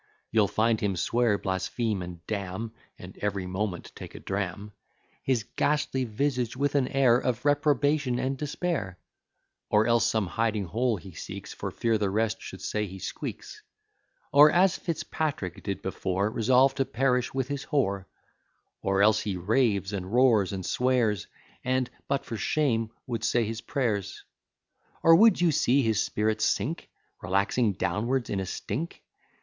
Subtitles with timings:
[0.31, 4.71] You'll find him swear, blaspheme, and damn (And every moment take a dram)
[5.21, 8.97] His ghastly visage with an air Of reprobation and despair;
[9.69, 13.61] Or else some hiding hole he seeks, For fear the rest should say he squeaks;
[14.33, 18.05] Or, as Fitzpatrick did before, Resolve to perish with his whore;
[18.81, 21.27] Or else he raves, and roars, and swears,
[21.63, 24.23] And, but for shame, would say his prayers.
[25.03, 26.89] Or, would you see his spirits sink?
[27.21, 29.03] Relaxing downwards in a stink?